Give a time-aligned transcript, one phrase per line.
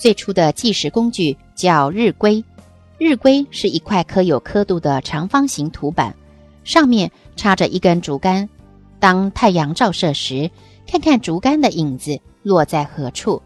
[0.00, 2.42] 最初的计时工具叫日晷，
[2.96, 6.16] 日晷是一块刻有刻度的长方形图板，
[6.64, 8.48] 上面插着一根竹竿。
[8.98, 10.50] 当太阳照射时，
[10.86, 13.42] 看看竹竿的影子落在何处，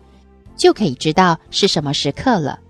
[0.54, 2.60] 就可以知道是什么时刻了。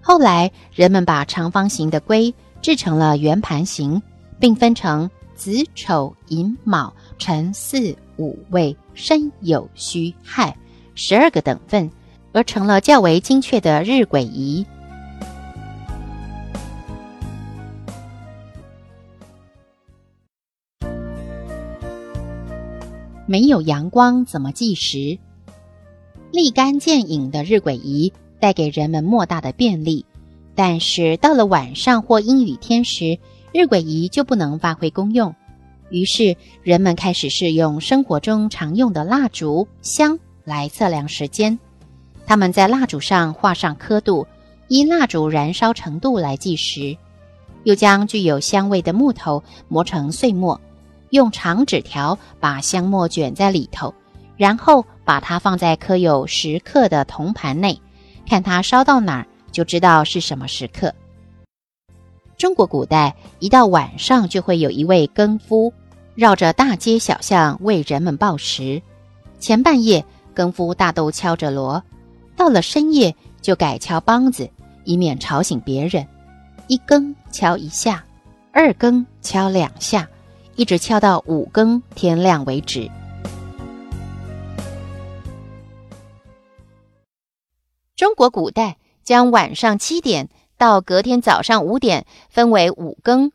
[0.00, 4.02] 后来，人们把长方形的龟制成了圆盘形，
[4.40, 10.56] 并分成子、丑、寅、卯、辰、巳、午、未、申、酉、戌、亥
[10.96, 11.88] 十二个等份。
[12.32, 14.64] 而成了较为精确的日晷仪。
[23.26, 25.18] 没有阳光怎么计时？
[26.32, 30.04] 立竿见影的日晷仪带给人们莫大的便利，
[30.54, 33.18] 但是到了晚上或阴雨天时，
[33.52, 35.34] 日晷仪就不能发挥功用。
[35.90, 41.58] 于是人们开始试用生活中常用的蜡烛、香来测量时间。
[42.30, 44.24] 他们在蜡烛上画上刻度，
[44.68, 46.96] 依蜡烛燃烧程度来计时，
[47.64, 50.60] 又将具有香味的木头磨成碎末，
[51.10, 53.92] 用长纸条把香末卷在里头，
[54.36, 57.76] 然后把它放在刻有时刻的铜盘内，
[58.28, 60.94] 看它烧到哪儿就知道是什么时刻。
[62.38, 65.72] 中国古代一到晚上就会有一位更夫
[66.14, 68.80] 绕着大街小巷为人们报时，
[69.40, 71.82] 前半夜更夫大都敲着锣。
[72.40, 74.48] 到了深夜，就改敲梆子，
[74.84, 76.08] 以免吵醒别人。
[76.68, 78.02] 一更敲一下，
[78.50, 80.08] 二更敲两下，
[80.56, 82.90] 一直敲到五更天亮为止。
[87.94, 93.32] 中国古代将晚上七点到隔天早上五点分为五更，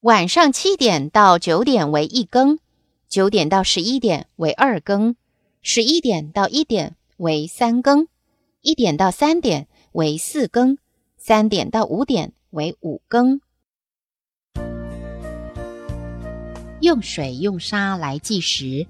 [0.00, 2.58] 晚上七点到九点为一更，
[3.08, 5.14] 九点到十一点为二更，
[5.62, 8.08] 十一点到一点为三更。
[8.62, 10.78] 一点到三点为四更，
[11.16, 13.40] 三点到五点为五更。
[16.80, 18.86] 用水用沙来计时，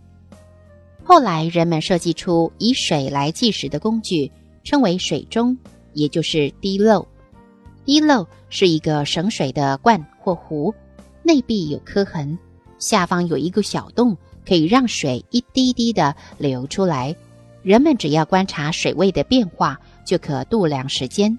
[1.03, 4.31] 后来人们设计出以水来计时的工具，
[4.63, 5.57] 称为水钟，
[5.95, 7.09] 也就是滴漏。
[7.87, 10.75] 滴漏是一个省水的罐或壶，
[11.23, 12.39] 内壁有刻痕，
[12.79, 14.15] 下方有一个小洞，
[14.47, 17.17] 可以让水一滴滴的流出来。
[17.63, 21.39] 人们只要观察水位的变化，就可度量时间。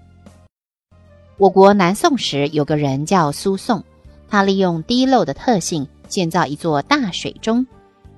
[1.38, 3.84] 我国南宋时有个人叫苏颂，
[4.30, 7.66] 他利用滴漏的特性建造一座大水钟。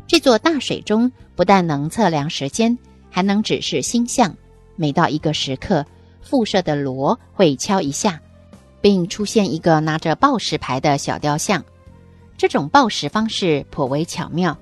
[0.05, 2.77] 这座大水钟不但能测量时间，
[3.09, 4.35] 还能指示星象。
[4.75, 5.83] 每到一个时刻，
[6.21, 8.21] 辐射的锣会敲一下，
[8.81, 11.63] 并出现一个拿着报时牌的小雕像。
[12.37, 14.55] 这种报时方式颇为巧妙。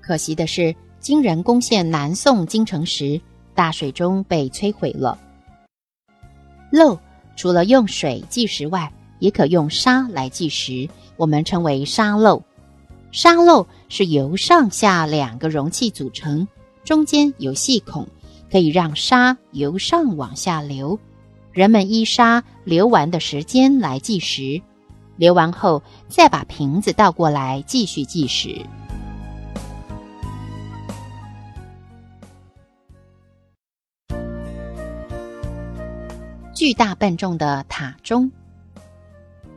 [0.00, 0.74] 可惜的是。
[1.06, 3.20] 金人攻陷南宋京城时，
[3.54, 5.16] 大水钟被摧毁了。
[6.72, 6.98] 漏
[7.36, 12.42] 除了用水计时外，也可用沙来计时，我们称为沙漏。
[13.12, 16.48] 沙漏是由上下两个容器组成，
[16.82, 18.04] 中间有细孔，
[18.50, 20.98] 可以让沙由上往下流。
[21.52, 24.60] 人们依沙流完的时间来计时，
[25.14, 28.60] 流完后再把瓶子倒过来继续计时。
[36.56, 38.32] 巨大笨重的塔钟。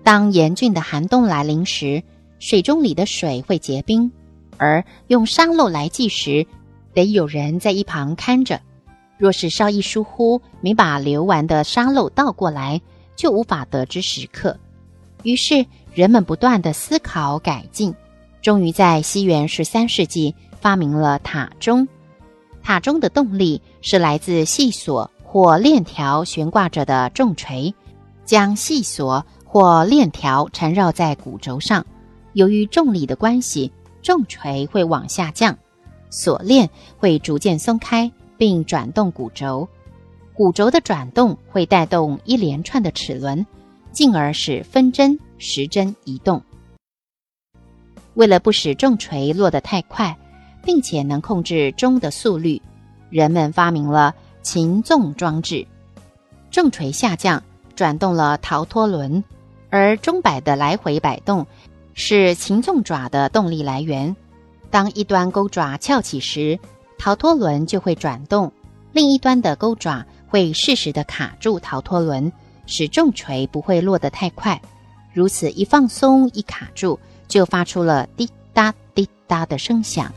[0.04, 2.04] 当严峻的寒冬来临时，
[2.40, 4.12] 水中里的水会结冰，
[4.58, 6.46] 而用沙漏来计时，
[6.94, 8.60] 得有人在一旁看着。
[9.18, 12.82] 若是稍一疏忽，没把流完的沙漏倒过来，
[13.16, 14.58] 就无法得知时刻。
[15.24, 17.96] 于是人们不断的思考改进，
[18.42, 21.88] 终于在西元十三世纪发明了塔钟。
[22.62, 25.10] 塔钟的动力是来自细索。
[25.32, 27.72] 或链条悬挂着的重锤，
[28.26, 31.86] 将细索或链条缠绕在鼓轴上。
[32.34, 33.72] 由于重力的关系，
[34.02, 35.56] 重锤会往下降，
[36.10, 36.68] 锁链
[36.98, 39.70] 会逐渐松开，并转动鼓轴。
[40.34, 43.46] 鼓轴的转动会带动一连串的齿轮，
[43.92, 46.42] 进而使分针、时针移动。
[48.16, 50.18] 为了不使重锤落得太快，
[50.64, 52.60] 并且能控制钟的速率，
[53.12, 54.16] 人们发明了
[54.50, 55.68] 擒纵装置。
[56.50, 57.44] 重锤下降，
[57.76, 59.24] 转动了逃脱轮，
[59.70, 61.46] 而钟摆的来回摆动
[61.94, 64.16] 是擒纵爪的动力来源。
[64.72, 66.58] 当一端钩爪翘起时，
[66.98, 68.52] 逃脱轮就会转动，
[68.92, 72.34] 另一端的钩爪会适时的卡住逃脱轮，
[72.66, 74.60] 使重锤不会落得太快。
[75.14, 80.12] 如此一放松一卡住，就发出了滴答滴答的声响。